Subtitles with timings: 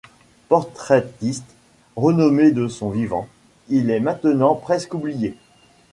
[0.49, 1.45] Portraitiste
[1.95, 3.27] renommé de son vivant,
[3.69, 5.35] il est maintenant presque oublié.